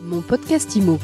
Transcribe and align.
Mon 0.00 0.20
podcast 0.20 0.76
IMO. 0.76 0.96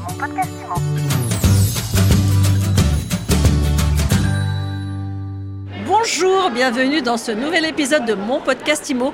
Bonjour, 5.87 6.51
bienvenue 6.51 7.03
dans 7.03 7.17
ce 7.17 7.33
nouvel 7.33 7.65
épisode 7.65 8.07
de 8.07 8.15
mon 8.15 8.41
podcast 8.41 8.89
IMO. 8.91 9.13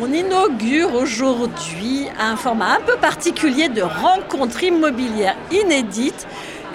On 0.00 0.10
inaugure 0.12 0.94
aujourd'hui 0.94 2.06
un 2.18 2.36
format 2.36 2.76
un 2.76 2.80
peu 2.80 2.96
particulier 2.96 3.68
de 3.68 3.82
rencontre 3.82 4.62
immobilière 4.62 5.36
inédite. 5.52 6.26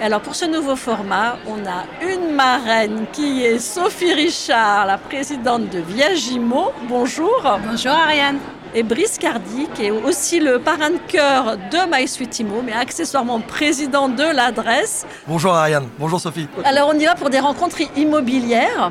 Alors 0.02 0.20
pour 0.20 0.34
ce 0.34 0.44
nouveau 0.44 0.76
format, 0.76 1.36
on 1.46 1.64
a 1.66 1.84
une 2.04 2.34
marraine 2.34 3.06
qui 3.12 3.44
est 3.44 3.58
Sophie 3.58 4.12
Richard, 4.12 4.86
la 4.86 4.98
présidente 4.98 5.70
de 5.70 5.78
Viagimo. 5.78 6.72
Bonjour. 6.88 7.42
Bonjour 7.64 7.92
Ariane. 7.92 8.38
Et 8.74 8.82
Brice 8.82 9.18
Cardi, 9.18 9.68
qui 9.72 9.84
est 9.84 9.90
aussi 9.92 10.40
le 10.40 10.58
parrain 10.58 10.90
de 10.90 10.98
cœur 11.06 11.56
de 11.56 11.78
My 11.88 12.08
Sweet 12.08 12.40
Imo, 12.40 12.60
mais 12.60 12.72
accessoirement 12.72 13.40
président 13.40 14.08
de 14.08 14.24
l'adresse. 14.24 15.06
Bonjour 15.28 15.54
Ariane, 15.54 15.88
bonjour 15.96 16.20
Sophie. 16.20 16.48
Alors 16.64 16.90
on 16.92 16.98
y 16.98 17.04
va 17.04 17.14
pour 17.14 17.30
des 17.30 17.38
rencontres 17.38 17.80
immobilières. 17.96 18.90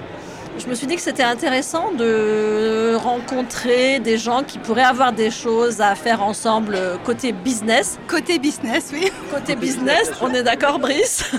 Je 0.57 0.67
me 0.67 0.75
suis 0.75 0.85
dit 0.85 0.95
que 0.95 1.01
c'était 1.01 1.23
intéressant 1.23 1.91
de 1.91 2.95
rencontrer 2.95 3.99
des 3.99 4.17
gens 4.17 4.43
qui 4.43 4.59
pourraient 4.59 4.83
avoir 4.83 5.11
des 5.11 5.31
choses 5.31 5.81
à 5.81 5.95
faire 5.95 6.21
ensemble 6.21 6.77
côté 7.03 7.31
business. 7.31 7.97
Côté 8.07 8.37
business, 8.37 8.91
oui. 8.93 9.11
Côté 9.31 9.55
business, 9.55 10.11
on 10.21 10.31
est 10.33 10.43
d'accord 10.43 10.77
Brice? 10.79 11.31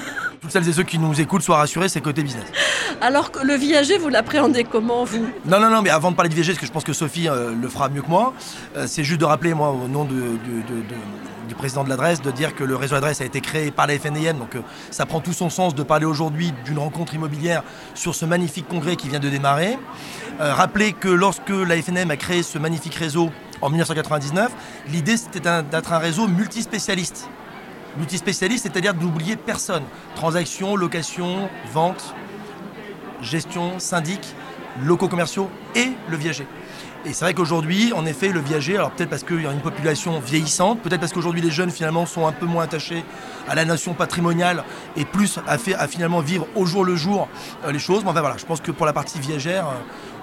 Toutes 0.44 0.52
celles 0.52 0.68
et 0.68 0.74
ceux 0.74 0.82
qui 0.82 0.98
nous 0.98 1.18
écoutent 1.18 1.40
soient 1.40 1.56
rassurés, 1.56 1.88
c'est 1.88 2.02
côté 2.02 2.22
business. 2.22 2.44
Alors 3.00 3.30
que 3.30 3.38
le 3.42 3.54
viager, 3.54 3.96
vous 3.96 4.10
l'appréhendez 4.10 4.62
comment 4.62 5.02
vous? 5.04 5.26
Non, 5.46 5.58
non, 5.58 5.70
non, 5.70 5.80
mais 5.80 5.88
avant 5.88 6.10
de 6.10 6.16
parler 6.16 6.28
de 6.28 6.34
viager, 6.34 6.52
parce 6.52 6.60
que 6.60 6.66
je 6.66 6.70
pense 6.70 6.84
que 6.84 6.92
Sophie 6.92 7.30
euh, 7.30 7.54
le 7.58 7.66
fera 7.66 7.88
mieux 7.88 8.02
que 8.02 8.10
moi, 8.10 8.34
euh, 8.76 8.84
c'est 8.86 9.04
juste 9.04 9.22
de 9.22 9.24
rappeler, 9.24 9.54
moi, 9.54 9.70
au 9.70 9.88
nom 9.88 10.04
de, 10.04 10.12
de- 10.12 10.20
de- 10.20 10.82
de- 10.82 11.48
du 11.48 11.54
président 11.54 11.82
de 11.82 11.88
l'adresse, 11.88 12.20
de 12.20 12.30
dire 12.30 12.54
que 12.54 12.62
le 12.62 12.76
réseau 12.76 12.94
adresse 12.94 13.22
a 13.22 13.24
été 13.24 13.40
créé 13.40 13.70
par 13.70 13.86
la 13.86 13.98
FNIM, 13.98 14.34
donc 14.34 14.54
euh, 14.54 14.60
ça 14.90 15.06
prend 15.06 15.20
tout 15.20 15.32
son 15.32 15.48
sens 15.48 15.74
de 15.74 15.82
parler 15.82 16.04
aujourd'hui 16.04 16.52
d'une 16.66 16.78
rencontre 16.78 17.14
immobilière 17.14 17.62
sur 17.94 18.14
ce 18.14 18.26
magnifique 18.26 18.68
congrès 18.68 18.96
qui 18.96 19.08
vient 19.08 19.20
de 19.20 19.30
démarrer. 19.30 19.78
Rappeler 20.38 20.92
que 20.92 21.08
lorsque 21.08 21.48
la 21.48 21.80
FNM 21.80 22.10
a 22.10 22.16
créé 22.16 22.42
ce 22.42 22.58
magnifique 22.58 22.96
réseau 22.96 23.30
en 23.62 23.70
1999, 23.70 24.50
l'idée 24.92 25.16
c'était 25.16 25.40
d'être 25.40 25.92
un 25.92 25.98
réseau 25.98 26.28
multispécialiste. 26.28 27.30
Multispécialiste, 27.96 28.64
c'est-à-dire 28.64 28.94
d'oublier 28.94 29.36
personne. 29.36 29.84
Transaction, 30.14 30.76
location, 30.76 31.48
vente, 31.72 32.14
gestion, 33.20 33.78
syndic, 33.78 34.20
locaux 34.82 35.08
commerciaux 35.08 35.48
et 35.74 35.90
le 36.08 36.16
viager. 36.16 36.46
Et 37.06 37.12
c'est 37.12 37.26
vrai 37.26 37.34
qu'aujourd'hui, 37.34 37.92
en 37.92 38.06
effet, 38.06 38.28
le 38.28 38.40
viager, 38.40 38.76
alors 38.76 38.90
peut-être 38.90 39.10
parce 39.10 39.24
qu'il 39.24 39.42
y 39.42 39.46
a 39.46 39.52
une 39.52 39.60
population 39.60 40.20
vieillissante, 40.20 40.80
peut-être 40.80 41.00
parce 41.00 41.12
qu'aujourd'hui 41.12 41.42
les 41.42 41.50
jeunes 41.50 41.70
finalement 41.70 42.06
sont 42.06 42.26
un 42.26 42.32
peu 42.32 42.46
moins 42.46 42.64
attachés 42.64 43.04
à 43.46 43.54
la 43.54 43.66
notion 43.66 43.92
patrimoniale 43.92 44.64
et 44.96 45.04
plus 45.04 45.38
à, 45.46 45.52
à 45.52 45.86
finalement 45.86 46.20
vivre 46.20 46.46
au 46.54 46.64
jour 46.64 46.82
le 46.82 46.96
jour 46.96 47.28
euh, 47.66 47.72
les 47.72 47.78
choses. 47.78 48.04
Mais 48.04 48.10
enfin 48.10 48.20
voilà, 48.20 48.38
je 48.38 48.46
pense 48.46 48.62
que 48.62 48.70
pour 48.70 48.86
la 48.86 48.94
partie 48.94 49.20
viagère, 49.20 49.66
euh, 49.66 49.72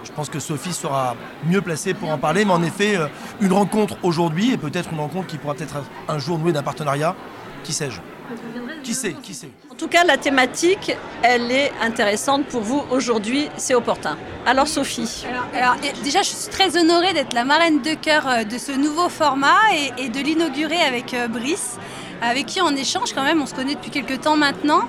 je 0.04 0.12
pense 0.12 0.30
que 0.30 0.40
Sophie 0.40 0.74
sera 0.74 1.16
mieux 1.46 1.62
placée 1.62 1.94
pour 1.94 2.10
en 2.10 2.18
parler. 2.18 2.46
Mais 2.46 2.54
en 2.54 2.64
effet, 2.64 2.98
euh, 2.98 3.08
une 3.42 3.54
rencontre 3.54 3.98
aujourd'hui 4.02 4.52
et 4.52 4.58
peut-être 4.58 4.92
une 4.92 5.00
rencontre 5.00 5.28
qui 5.28 5.38
pourra 5.38 5.54
peut-être 5.54 5.84
un 6.08 6.18
jour 6.18 6.40
nouer 6.40 6.52
d'un 6.52 6.64
partenariat, 6.64 7.16
qui 7.64 7.74
sais-je? 7.74 8.00
Qui 8.84 8.94
sait 8.94 9.14
Qui 9.22 9.34
sait? 9.34 9.50
En 9.70 9.76
tout 9.76 9.88
cas, 9.88 10.04
la 10.04 10.18
thématique, 10.18 10.96
elle 11.22 11.52
est 11.52 11.72
intéressante 11.82 12.46
pour 12.46 12.62
vous 12.62 12.84
aujourd'hui, 12.90 13.50
c'est 13.58 13.76
opportun. 13.76 14.18
Alors 14.46 14.68
Sophie 14.68 15.26
Alors, 15.54 15.76
déjà, 16.04 16.22
je 16.22 16.30
suis 16.30 16.50
très 16.50 16.78
honorée 16.78 17.14
d'être 17.14 17.34
la 17.34 17.44
marraine 17.44 17.82
de 17.82 17.94
cœur 17.94 18.28
euh, 18.28 18.44
de 18.44 18.58
ce 18.58 18.72
nouveau 18.72 19.10
format 19.10 19.60
et, 19.74 20.06
et 20.06 20.10
de 20.10 20.20
l'inaugurer 20.20 20.82
avec 20.82 21.14
euh, 21.14 21.28
Brice, 21.28 21.78
avec 22.22 22.46
qui 22.46 22.62
on 22.62 22.76
échange 22.76 23.14
quand 23.14 23.24
même. 23.24 23.42
On 23.42 23.46
se 23.46 23.54
connaît 23.54 23.76
depuis 23.76 23.92
quelques 23.92 24.22
temps 24.22 24.38
maintenant. 24.38 24.82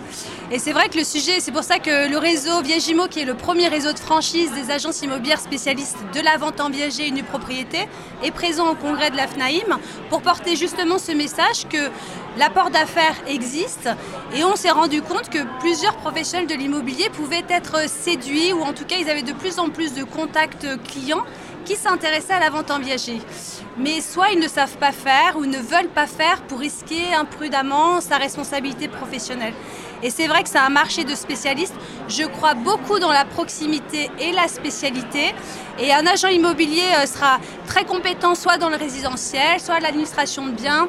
Et 0.55 0.59
c'est 0.59 0.73
vrai 0.75 0.91
que 0.91 0.99
le 0.99 1.05
sujet, 1.05 1.41
c'est 1.41 1.51
pour 1.51 1.65
ça 1.65 1.79
que 1.79 2.11
le 2.11 2.19
réseau 2.19 2.61
Viagimo, 2.61 3.07
qui 3.09 3.21
est 3.21 3.25
le 3.25 3.33
premier 3.33 3.69
réseau 3.69 3.95
de 3.95 3.99
franchise 3.99 4.51
des 4.53 4.71
agences 4.71 5.01
immobilières 5.01 5.41
spécialistes 5.41 5.97
de 6.15 6.21
la 6.21 6.37
vente 6.37 6.61
en 6.61 6.69
viager 6.69 7.07
et 7.07 7.11
nue 7.11 7.23
propriété, 7.23 7.89
est 8.23 8.31
présent 8.33 8.69
au 8.71 8.75
congrès 8.75 9.11
de 9.11 9.17
la 9.17 9.27
FNAIM 9.27 9.79
pour 10.11 10.21
porter 10.21 10.55
justement 10.55 10.99
ce 10.99 11.13
message 11.13 11.67
que 11.71 11.89
l'apport 12.37 12.69
d'affaires 12.69 13.17
existe 13.27 13.89
et 14.37 14.45
on 14.45 14.55
s'est 14.55 14.71
rendu 14.71 15.01
compte 15.01 15.31
que 15.31 15.39
plusieurs 15.61 15.97
professionnels 15.97 16.49
de 16.49 16.55
l'immobilier 16.55 17.09
pouvaient 17.15 17.45
être 17.49 17.89
séduits 17.89 18.53
ou 18.53 18.61
en 18.61 18.75
tout 18.75 18.85
cas 18.85 18.97
ils 19.01 19.09
avaient 19.09 19.23
de 19.23 19.33
plus 19.33 19.59
en 19.59 19.71
plus 19.71 19.95
de 19.95 20.05
contacts 20.05 20.67
clients 20.85 21.25
qui 21.65 21.77
s'intéressaient 21.77 22.35
à 22.35 22.41
la 22.41 22.51
vente 22.51 22.71
en 22.71 22.79
viager. 22.79 23.21
Mais 23.79 24.03
soit 24.03 24.33
ils 24.33 24.39
ne 24.39 24.49
savent 24.49 24.77
pas 24.77 24.93
faire 24.93 25.39
ou 25.39 25.47
ne 25.47 25.57
veulent 25.57 25.89
pas 25.95 26.07
faire 26.07 26.43
pour 26.43 26.59
risquer 26.59 27.15
imprudemment 27.15 28.03
sa 28.03 28.19
responsabilité 28.19 28.89
professionnelle. 28.89 29.55
Et 30.03 30.11
c'est 30.11 30.27
vrai 30.27 30.43
que 30.43 30.49
c'est 30.49 30.59
un 30.59 30.69
marché 30.69 31.05
de 31.05 31.15
spécialistes. 31.15 31.75
Je 32.09 32.25
crois 32.25 32.55
beaucoup 32.55 32.99
dans 32.99 33.13
la 33.13 33.25
proximité 33.25 34.11
et 34.19 34.33
la 34.33 34.49
spécialité. 34.49 35.35
Et 35.79 35.93
un 35.93 36.07
agent 36.07 36.29
immobilier 36.29 36.83
euh, 36.99 37.07
sera 37.07 37.39
très 37.67 37.85
compétent 37.85 38.35
soit 38.35 38.59
dans 38.59 38.69
le 38.69 38.77
résidentiel, 38.77 39.61
soit 39.61 39.81
l'administration 39.81 40.47
de 40.47 40.53
biens, 40.53 40.89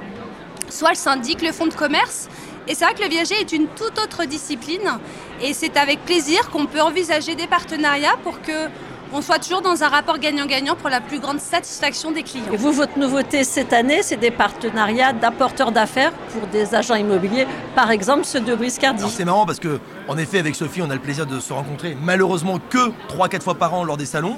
soit 0.69 0.89
le 0.89 0.95
syndic, 0.95 1.41
le 1.41 1.51
fonds 1.51 1.67
de 1.67 1.73
commerce. 1.73 2.27
Et 2.67 2.75
c'est 2.75 2.85
vrai 2.85 2.93
que 2.95 3.03
le 3.03 3.09
viager 3.09 3.35
est 3.35 3.51
une 3.51 3.67
toute 3.67 3.99
autre 3.99 4.25
discipline. 4.25 4.99
Et 5.41 5.53
c'est 5.53 5.77
avec 5.77 6.03
plaisir 6.05 6.49
qu'on 6.49 6.65
peut 6.65 6.81
envisager 6.81 7.35
des 7.35 7.47
partenariats 7.47 8.17
pour 8.23 8.41
que 8.41 8.69
on 9.13 9.21
soit 9.21 9.37
toujours 9.37 9.61
dans 9.61 9.83
un 9.83 9.89
rapport 9.89 10.17
gagnant-gagnant 10.17 10.75
pour 10.75 10.89
la 10.89 10.99
plus 10.99 11.19
grande 11.19 11.39
satisfaction 11.39 12.11
des 12.11 12.23
clients. 12.23 12.51
Et 12.51 12.57
vous, 12.57 12.71
votre 12.71 12.97
nouveauté 12.97 13.43
cette 13.43 13.71
année, 13.71 14.01
c'est 14.01 14.17
des 14.17 14.31
partenariats 14.31 15.13
d'apporteurs 15.13 15.71
d'affaires 15.71 16.11
pour 16.31 16.47
des 16.47 16.73
agents 16.73 16.95
immobiliers, 16.95 17.45
par 17.75 17.91
exemple 17.91 18.23
ceux 18.25 18.39
de 18.39 18.55
Brice 18.55 18.79
Cardi. 18.79 19.01
Alors 19.01 19.11
c'est 19.11 19.25
marrant 19.25 19.45
parce 19.45 19.59
que, 19.59 19.79
en 20.07 20.17
effet, 20.17 20.39
avec 20.39 20.55
Sophie, 20.55 20.81
on 20.81 20.89
a 20.89 20.95
le 20.95 20.99
plaisir 20.99 21.27
de 21.27 21.39
se 21.39 21.53
rencontrer 21.53 21.95
malheureusement 22.01 22.57
que 22.69 22.89
3-4 23.15 23.41
fois 23.41 23.55
par 23.55 23.73
an 23.75 23.83
lors 23.83 23.97
des 23.97 24.07
salons. 24.07 24.37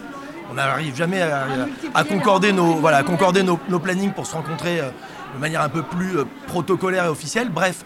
On 0.51 0.55
n'arrive 0.55 0.95
jamais 0.95 1.21
à, 1.21 1.47
à 1.95 2.03
concorder, 2.03 2.51
nos, 2.51 2.75
voilà, 2.75 2.97
à 2.97 3.03
concorder 3.03 3.41
nos, 3.41 3.57
nos 3.69 3.79
plannings 3.79 4.11
pour 4.11 4.27
se 4.27 4.35
rencontrer 4.35 4.79
euh, 4.79 4.89
de 5.35 5.39
manière 5.39 5.61
un 5.61 5.69
peu 5.69 5.81
plus 5.81 6.19
euh, 6.19 6.25
protocolaire 6.47 7.05
et 7.05 7.09
officielle. 7.09 7.49
Bref, 7.49 7.83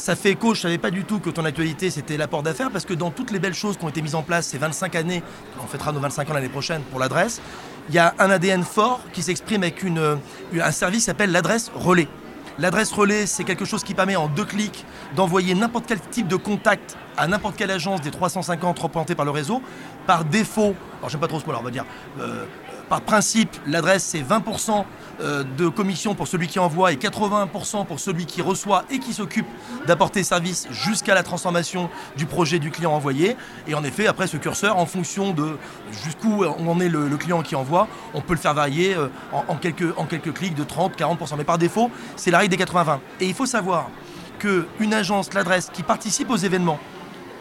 ça 0.00 0.16
fait 0.16 0.30
écho, 0.30 0.54
je 0.54 0.60
ne 0.60 0.62
savais 0.62 0.78
pas 0.78 0.90
du 0.90 1.04
tout 1.04 1.20
que 1.20 1.28
ton 1.28 1.44
actualité 1.44 1.90
c'était 1.90 2.16
l'apport 2.16 2.42
d'affaires 2.42 2.70
parce 2.70 2.86
que 2.86 2.94
dans 2.94 3.10
toutes 3.10 3.30
les 3.30 3.38
belles 3.38 3.54
choses 3.54 3.76
qui 3.76 3.84
ont 3.84 3.90
été 3.90 4.00
mises 4.00 4.14
en 4.14 4.22
place 4.22 4.46
ces 4.46 4.58
25 4.58 4.96
années, 4.96 5.22
on 5.62 5.66
fêtera 5.66 5.92
nos 5.92 6.00
25 6.00 6.30
ans 6.30 6.34
l'année 6.34 6.48
prochaine 6.48 6.82
pour 6.90 6.98
l'adresse, 6.98 7.40
il 7.88 7.94
y 7.94 7.98
a 7.98 8.14
un 8.18 8.30
ADN 8.30 8.64
fort 8.64 9.00
qui 9.12 9.22
s'exprime 9.22 9.62
avec 9.62 9.82
une, 9.82 9.98
euh, 9.98 10.16
un 10.60 10.72
service 10.72 11.00
qui 11.00 11.04
s'appelle 11.06 11.32
l'adresse 11.32 11.70
relais. 11.74 12.08
L'adresse 12.58 12.92
relais, 12.92 13.26
c'est 13.26 13.44
quelque 13.44 13.64
chose 13.64 13.84
qui 13.84 13.94
permet 13.94 14.16
en 14.16 14.28
deux 14.28 14.44
clics 14.44 14.84
d'envoyer 15.16 15.54
n'importe 15.54 15.84
quel 15.86 16.00
type 16.00 16.28
de 16.28 16.36
contact 16.36 16.96
à 17.16 17.26
n'importe 17.26 17.56
quelle 17.56 17.70
agence 17.70 18.00
des 18.00 18.10
350 18.10 18.78
représentées 18.78 19.14
par 19.14 19.24
le 19.24 19.30
réseau. 19.30 19.62
Par 20.06 20.24
défaut, 20.24 20.74
alors 20.98 21.10
j'aime 21.10 21.20
pas 21.20 21.28
trop 21.28 21.40
ce 21.40 21.46
mot-là, 21.46 21.58
on 21.60 21.64
va 21.64 21.70
dire, 21.70 21.84
euh, 22.20 22.44
par 22.90 23.02
principe, 23.02 23.56
l'adresse 23.68 24.02
c'est 24.02 24.20
20% 24.20 24.84
euh, 25.20 25.44
de 25.56 25.68
commission 25.68 26.16
pour 26.16 26.26
celui 26.26 26.48
qui 26.48 26.58
envoie 26.58 26.92
et 26.92 26.96
80% 26.96 27.86
pour 27.86 28.00
celui 28.00 28.26
qui 28.26 28.42
reçoit 28.42 28.84
et 28.90 28.98
qui 28.98 29.12
s'occupe 29.12 29.46
d'apporter 29.86 30.24
service 30.24 30.66
jusqu'à 30.72 31.14
la 31.14 31.22
transformation 31.22 31.88
du 32.16 32.26
projet 32.26 32.58
du 32.58 32.72
client 32.72 32.92
envoyé. 32.92 33.36
Et 33.68 33.76
en 33.76 33.84
effet, 33.84 34.08
après 34.08 34.26
ce 34.26 34.36
curseur, 34.36 34.76
en 34.76 34.86
fonction 34.86 35.32
de 35.32 35.56
jusqu'où 35.92 36.44
en 36.44 36.80
est 36.80 36.88
le, 36.88 37.16
client 37.16 37.42
qui 37.42 37.54
envoie, 37.54 37.86
on 38.12 38.22
peut 38.22 38.34
le 38.34 38.40
faire 38.40 38.54
varier 38.54 38.96
euh, 38.96 39.06
en, 39.32 39.54
quelques, 39.54 40.32
clics 40.34 40.56
de 40.56 40.64
30-40%. 40.64 41.36
Mais 41.38 41.44
par 41.44 41.58
défaut, 41.58 41.92
c'est 42.16 42.32
la 42.32 42.38
règle 42.38 42.56
des 42.56 42.64
80-20. 42.64 42.98
Et 43.20 43.26
il 43.26 43.34
faut 43.34 43.46
savoir 43.46 43.88
qu'une 44.40 44.94
agence, 44.94 45.32
l'adresse, 45.32 45.70
qui 45.72 45.84
participe 45.84 46.28
aux 46.28 46.36
événements, 46.36 46.80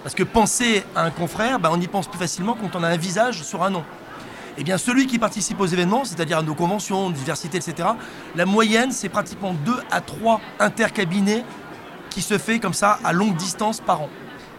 parce 0.03 0.13
que 0.13 0.23
penser 0.23 0.83
à 0.95 1.05
un 1.05 1.09
confrère, 1.11 1.59
bah, 1.59 1.71
on 1.73 1.81
y 1.81 1.87
pense 1.87 2.07
plus 2.07 2.19
facilement 2.19 2.55
quand 2.55 2.77
on 2.79 2.83
a 2.83 2.87
un 2.87 2.97
visage 2.97 3.41
sur 3.41 3.63
un 3.63 3.71
nom. 3.71 3.83
Eh 4.61 4.63
bien, 4.65 4.77
celui 4.77 5.07
qui 5.07 5.17
participe 5.19 5.61
aux 5.61 5.65
événements, 5.65 6.03
c'est-à-dire 6.03 6.39
à 6.39 6.43
nos 6.43 6.53
conventions, 6.53 7.09
diversité, 7.11 7.57
etc., 7.57 7.87
la 8.35 8.45
moyenne, 8.45 8.91
c'est 8.91 9.07
pratiquement 9.07 9.53
2 9.53 9.73
à 9.89 10.01
3 10.01 10.41
intercabinets 10.59 11.45
qui 12.09 12.21
se 12.21 12.37
fait 12.37 12.59
comme 12.59 12.73
ça 12.73 12.99
à 13.05 13.13
longue 13.13 13.37
distance 13.37 13.79
par 13.79 14.01
an. 14.01 14.09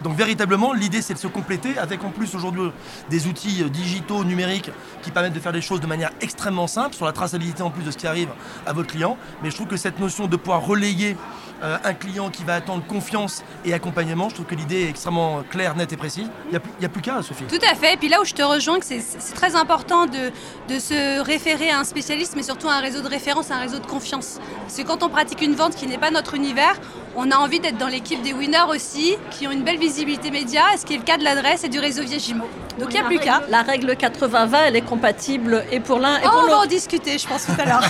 Donc 0.03 0.17
véritablement, 0.17 0.73
l'idée 0.73 1.03
c'est 1.03 1.15
de 1.15 1.19
se 1.19 1.27
compléter 1.27 1.79
avec 1.79 2.03
en 2.05 2.11
plus 2.11 2.35
aujourd'hui 2.35 2.71
des 3.11 3.27
outils 3.27 3.63
euh, 3.63 3.69
digitaux, 3.69 4.25
numériques 4.25 4.71
qui 5.03 5.11
permettent 5.11 5.33
de 5.35 5.41
faire 5.41 5.53
les 5.53 5.61
choses 5.63 5.81
de 5.81 5.87
manière 5.87 6.11
extrêmement 6.21 6.67
simple, 6.67 6.95
sur 6.95 7.07
la 7.07 7.13
traçabilité 7.13 7.63
en 7.63 7.71
plus 7.71 7.83
de 7.83 7.91
ce 7.91 7.97
qui 7.97 8.07
arrive 8.07 8.29
à 8.67 8.73
votre 8.73 8.89
client. 8.89 9.17
Mais 9.43 9.51
je 9.51 9.55
trouve 9.57 9.69
que 9.69 9.77
cette 9.77 9.99
notion 9.99 10.27
de 10.27 10.37
pouvoir 10.37 10.65
relayer 10.65 11.17
euh, 11.63 11.77
un 11.85 11.93
client 11.95 12.31
qui 12.31 12.45
va 12.45 12.55
attendre 12.55 12.83
confiance 12.87 13.43
et 13.65 13.75
accompagnement, 13.75 14.29
je 14.31 14.35
trouve 14.37 14.47
que 14.47 14.55
l'idée 14.55 14.83
est 14.83 14.89
extrêmement 14.89 15.43
claire, 15.51 15.77
nette 15.77 15.93
et 15.93 15.97
précise. 15.97 16.27
Il 16.47 16.59
n'y 16.81 16.87
a, 16.87 16.89
plus- 16.89 17.03
qu'à, 17.03 17.23
Sophie. 17.23 17.45
Tout 17.45 17.65
à 17.71 17.75
fait. 17.75 17.95
Et 17.95 17.97
puis 17.97 18.09
là 18.09 18.21
où 18.21 18.25
je 18.25 18.33
te 18.35 18.43
rejoins, 18.43 18.79
c'est 18.81 19.01
très 19.35 19.55
important 19.57 20.07
de, 20.07 20.31
de 20.73 20.79
se 20.79 21.21
référer 21.21 21.71
à 21.71 21.79
un 21.81 21.85
spécialiste, 21.85 22.35
mais 22.37 22.43
surtout 22.43 22.69
à 22.69 22.75
un 22.75 22.81
réseau 22.81 23.03
de 23.03 23.09
référence, 23.09 23.51
à 23.51 23.57
un 23.57 23.61
réseau 23.61 23.79
de 23.79 23.87
confiance. 23.87 24.39
Parce 24.63 24.77
que 24.77 24.83
quand 24.83 25.03
on 25.03 25.09
pratique 25.11 25.43
une 25.43 25.55
vente 25.55 25.75
qui 25.75 25.87
n'est 25.87 25.99
pas 25.99 26.11
notre 26.11 26.35
univers, 26.35 26.75
on 27.17 27.31
a 27.31 27.37
envie 27.37 27.61
d'être 27.61 27.77
dans 27.79 27.89
l'équipe 27.89 28.23
des 28.23 28.33
winners 28.33 28.65
aussi, 28.69 29.17
qui 29.31 29.47
ont 29.47 29.51
une 29.51 29.63
belle 29.65 29.79
visibilité 29.79 30.31
média, 30.31 30.63
ce 30.79 30.85
qui 30.87 30.95
est 30.95 30.99
le 30.99 31.03
cas 31.03 31.19
de 31.19 31.25
l'adresse 31.25 31.65
et 31.65 31.69
du 31.69 31.79
réseau 31.79 32.03
Viagimo. 32.03 32.45
Donc 32.79 32.89
il 32.91 33.01
n'y 33.01 33.01
a 33.01 33.05
plus 33.05 33.19
qu'à. 33.19 33.43
La 33.49 33.63
règle 33.63 33.93
80-20, 33.93 34.49
elle 34.67 34.77
est 34.77 34.81
compatible 34.83 35.65
et 35.71 35.81
pour 35.81 35.99
l'un 35.99 36.17
et 36.19 36.23
Oh, 36.25 36.29
pour 36.31 36.39
on 36.39 36.47
va 36.47 36.53
en 36.53 36.57
l'autre. 36.61 36.69
discuter, 36.69 37.19
je 37.19 37.27
pense, 37.27 37.45
tout 37.47 37.53
à 37.61 37.65
l'heure. 37.65 37.83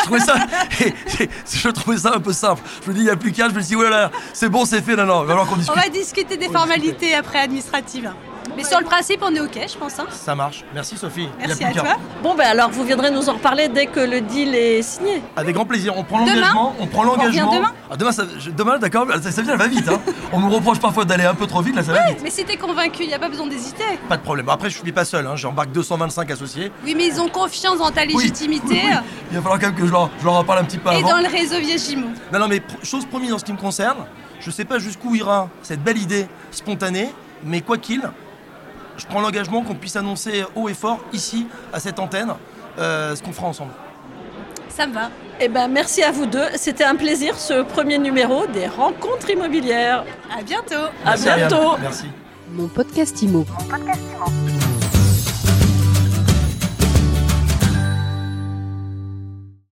je, 0.00 0.04
trouvais 0.04 0.20
ça, 0.20 0.34
je 1.52 1.68
trouvais 1.70 1.96
ça 1.98 2.12
un 2.16 2.20
peu 2.20 2.32
simple. 2.32 2.62
Je 2.84 2.90
me 2.90 2.94
dis, 2.94 3.00
il 3.00 3.04
n'y 3.04 3.10
a 3.10 3.16
plus 3.16 3.32
qu'à. 3.32 3.48
Je 3.48 3.54
me 3.54 3.60
dit, 3.60 3.76
ouais, 3.76 3.88
là, 3.88 4.10
c'est 4.32 4.48
bon, 4.48 4.64
c'est 4.64 4.82
fait. 4.82 4.96
Non, 4.96 5.06
non, 5.06 5.22
il 5.22 5.26
va 5.26 5.28
falloir 5.28 5.46
qu'on 5.46 5.54
on 5.54 5.58
discute. 5.58 5.76
va 5.76 5.88
discuter 5.88 6.36
des 6.36 6.48
On 6.48 6.52
formalités 6.52 7.14
après 7.14 7.38
administratives. 7.38 8.10
Mais 8.56 8.64
sur 8.64 8.78
le 8.78 8.84
principe, 8.84 9.20
on 9.22 9.34
est 9.34 9.40
OK, 9.40 9.58
je 9.72 9.76
pense. 9.78 9.98
hein. 9.98 10.06
Ça 10.10 10.34
marche. 10.34 10.64
Merci 10.74 10.96
Sophie. 10.96 11.28
Merci 11.38 11.64
à 11.64 11.72
toi. 11.72 11.84
Bon, 12.22 12.34
ben 12.34 12.46
alors 12.46 12.70
vous 12.70 12.84
viendrez 12.84 13.10
nous 13.10 13.28
en 13.28 13.34
reparler 13.34 13.68
dès 13.68 13.86
que 13.86 14.00
le 14.00 14.20
deal 14.20 14.54
est 14.54 14.82
signé. 14.82 15.22
Avec 15.36 15.54
grand 15.54 15.64
plaisir. 15.64 15.94
On 15.96 16.04
prend 16.04 16.20
Demain 16.24 16.34
l'engagement. 16.34 16.74
On 16.80 16.86
prend 16.86 17.04
l'engagement. 17.04 17.54
demain 17.54 17.72
Ah, 17.90 17.96
demain, 17.96 18.12
ça, 18.12 18.24
je- 18.38 18.50
demain, 18.50 18.78
d'accord. 18.78 19.06
Ça, 19.22 19.30
ça 19.30 19.42
vient, 19.42 19.52
elle 19.52 19.58
va 19.58 19.68
vite. 19.68 19.88
Hein. 19.88 20.00
On 20.32 20.40
me 20.40 20.50
reproche 20.52 20.78
parfois 20.78 21.04
d'aller 21.04 21.24
un 21.24 21.34
peu 21.34 21.46
trop 21.46 21.62
vite. 21.62 21.74
Là, 21.76 21.82
ça 21.82 21.92
va 21.92 22.06
vite. 22.08 22.18
Mais 22.22 22.30
si 22.30 22.44
t'es 22.44 22.56
convaincu, 22.56 23.02
il 23.02 23.08
n'y 23.08 23.14
a 23.14 23.18
pas 23.18 23.28
besoin 23.28 23.46
d'hésiter. 23.46 23.84
Pas 24.08 24.16
de 24.16 24.22
problème. 24.22 24.48
Après, 24.48 24.70
je 24.70 24.78
suis 24.78 24.92
pas 24.92 25.04
seul. 25.04 25.26
Hein. 25.26 25.36
J'embarque 25.36 25.72
225 25.72 26.30
associés. 26.30 26.70
Oui, 26.84 26.94
mais 26.96 27.06
ils 27.06 27.20
ont 27.20 27.28
confiance 27.28 27.78
dans 27.78 27.90
ta 27.90 28.02
Oui, 28.02 28.14
légitimité 28.14 28.66
oui, 28.70 28.80
oui. 28.84 28.96
Il 29.30 29.36
va 29.36 29.42
falloir 29.42 29.60
quand 29.60 29.66
même 29.68 29.74
que 29.76 29.86
je 29.86 29.92
leur, 29.92 30.10
je 30.18 30.24
leur 30.24 30.34
en 30.34 30.44
parle 30.44 30.60
un 30.60 30.64
petit 30.64 30.78
peu 30.78 30.90
et 30.90 30.96
avant. 30.96 31.08
dans 31.10 31.18
le 31.18 31.28
réseau 31.28 31.58
Viagimo. 31.60 32.06
Non, 32.32 32.38
non, 32.40 32.48
mais 32.48 32.56
pr- 32.58 32.84
chose 32.84 33.04
promise 33.06 33.32
en 33.32 33.38
ce 33.38 33.44
qui 33.44 33.52
me 33.52 33.58
concerne, 33.58 33.98
je 34.40 34.50
sais 34.50 34.64
pas 34.64 34.78
jusqu'où 34.78 35.14
ira 35.14 35.48
cette 35.62 35.82
belle 35.82 35.98
idée 35.98 36.26
spontanée, 36.50 37.10
mais 37.44 37.60
quoi 37.60 37.76
qu'il, 37.78 38.02
je 39.00 39.06
prends 39.06 39.20
l'engagement 39.20 39.62
qu'on 39.62 39.74
puisse 39.74 39.96
annoncer 39.96 40.44
haut 40.54 40.68
et 40.68 40.74
fort 40.74 41.00
ici, 41.12 41.46
à 41.72 41.80
cette 41.80 41.98
antenne, 41.98 42.32
euh, 42.78 43.16
ce 43.16 43.22
qu'on 43.22 43.32
fera 43.32 43.48
ensemble. 43.48 43.72
Ça 44.68 44.86
me 44.86 44.94
va. 44.94 45.10
Eh 45.40 45.48
ben 45.48 45.68
merci 45.68 46.02
à 46.02 46.12
vous 46.12 46.26
deux. 46.26 46.46
C'était 46.54 46.84
un 46.84 46.94
plaisir 46.96 47.36
ce 47.36 47.62
premier 47.62 47.98
numéro 47.98 48.46
des 48.46 48.66
rencontres 48.66 49.30
immobilières. 49.30 50.04
À 50.36 50.42
bientôt. 50.42 50.74
À 51.04 51.10
Merci, 51.10 51.28
Ariane. 51.28 51.48
bientôt. 51.48 51.76
Merci. 51.80 52.04
Mon 52.52 52.68
podcast 52.68 53.20
IMO. 53.22 53.44